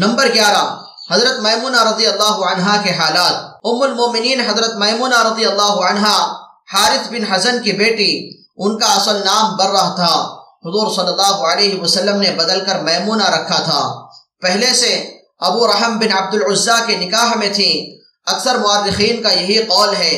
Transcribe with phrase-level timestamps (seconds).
[0.00, 0.82] Number گیارہ،
[1.14, 3.32] حضرت میمونہ رضی اللہ عنہا کے حالات۔
[3.64, 6.32] ام المومنین حضرت میمونہ رضی اللہ عنہا،
[6.72, 10.22] حارث بن حزن کی بیٹی، ان کا اصل نام برہ تھا۔
[10.64, 14.06] حضور صلی اللہ علیہ وسلم نے بدل کر میمونہ رکھا تھا۔
[14.42, 19.62] پہلے سے ابو رحم بن عبد العزا کے نکاح میں تھی۔ اکثر معرخین کا یہی
[19.62, 20.16] قول ہے۔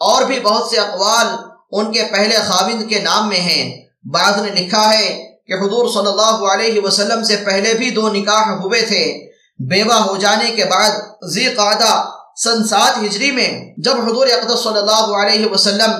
[0.00, 1.26] اور بھی بہت سے اقوال
[1.70, 6.10] ان کے پہلے خاوند کے نام میں ہیں۔ بعض نے لکھا ہے کہ حضور صلی
[6.10, 9.28] اللہ علیہ وسلم سے پہلے بھی دو نکاح ہوئے تھے۔
[9.58, 10.90] بیوہ ہو جانے کے بعد
[11.28, 12.04] ذی قعدہ
[12.44, 15.90] سن سات ہجری میں جب حضور اقدس صلی اللہ علیہ وسلم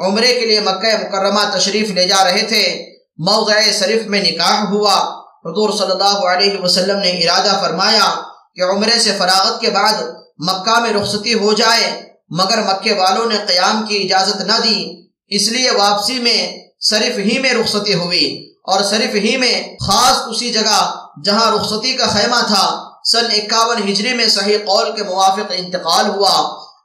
[0.00, 2.86] عمرے کے لیے مکہ مکرمہ تشریف لے جا رہے تھے،
[3.18, 4.96] موضع شریف میں نکاح ہوا۔
[5.44, 8.14] حضور صلی اللہ علیہ وسلم نے ارادہ فرمایا
[8.54, 9.92] کہ عمرے سے فراغت کے بعد
[10.38, 15.48] مکہ میں رخصتی ہو جائے، مگر مکے والوں نے قیام کی اجازت نہ دی۔ اس
[15.48, 20.94] لیے واپسی میں صرف ہی میں رخصتی ہوئی اور صرف ہی میں خاص اسی جگہ
[21.24, 26.30] جہاں رخصتی کا خیمہ تھا، سن اکاون ہجری میں صحیح قول کے موافق انتقال ہوا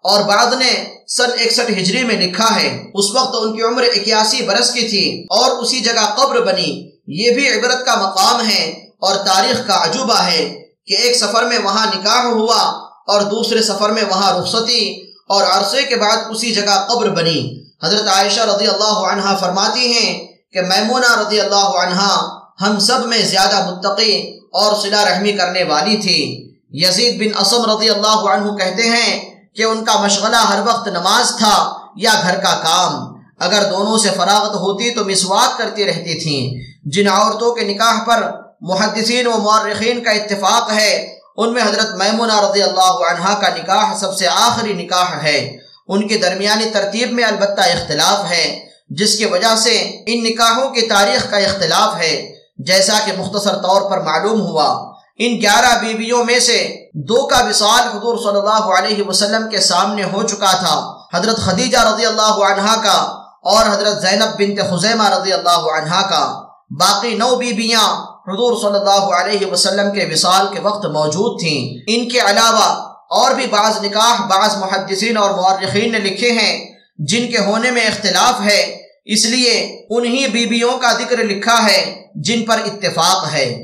[0.03, 4.41] اور بعد نے سن اکسٹھ ہجری میں لکھا ہے، اس وقت ان کی عمر اکیاسی
[4.41, 9.15] برس کی تھی اور اسی جگہ قبر بنی۔ یہ بھی عبرت کا مقام ہے اور
[9.15, 12.61] تاریخ کا عجوبہ ہے کہ ایک سفر میں وہاں نکاح ہوا
[13.07, 18.07] اور دوسرے سفر میں وہاں رخصتی اور عرصے کے بعد اسی جگہ قبر بنی۔ حضرت
[18.07, 22.27] عائشہ رضی اللہ عنہ فرماتی ہیں کہ میمونہ رضی اللہ عنہ
[22.61, 27.89] ہم سب میں زیادہ متقی اور صلہ رحمی کرنے والی تھی۔ یزید بن اسم رضی
[27.89, 32.59] اللہ عنہ کہتے ہیں کہ ان کا مشغلہ ہر وقت نماز تھا یا گھر کا
[32.63, 38.03] کام۔ اگر دونوں سے فراغت ہوتی تو مسواک کرتی رہتی تھیں۔ جن عورتوں کے نکاح
[38.03, 43.47] پر محدثین و مورخین کا اتفاق ہے، ان میں حضرت میمونہ رضی اللہ عنہ کا
[43.49, 45.62] نکاح سب سے آخری نکاح ہے۔
[45.93, 50.81] ان کی درمیانی ترتیب میں البتہ اختلاف ہے، جس کی وجہ سے ان نکاحوں کی
[50.81, 56.39] تاریخ کا اختلاف ہے۔ جیسا کہ مختصر طور پر معلوم ہوا، ان گیارہ بیویوں میں
[56.39, 61.37] سے دو کا وصال حضور صلی اللہ علیہ وسلم کے سامنے ہو چکا تھا۔ حضرت
[61.37, 66.41] خدیجہ رضی اللہ عنہ کا اور حضرت زینب بنت خزیمہ رضی اللہ عنہ کا۔
[66.79, 72.09] باقی نو بیویاں حضور صلی اللہ علیہ وسلم کے وصال کے وقت موجود تھیں۔ ان
[72.09, 77.37] کے علاوہ اور بھی بعض نکاح بعض محدثین اور مورخین نے لکھے ہیں، جن کے
[77.37, 83.33] ہونے میں اختلاف ہے۔ اس لیے انہی بیویوں کا ذکر لکھا ہے، جن پر اتفاق
[83.33, 83.63] ہے۔